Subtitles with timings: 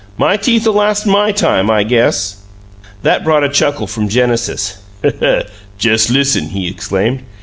[0.17, 2.37] "My teeth 'll last MY time, I guess."
[3.03, 4.11] That brought a chuckle from Mr.
[4.13, 4.77] Genesis.
[5.79, 7.21] "Jes' listen!" he exclaimed.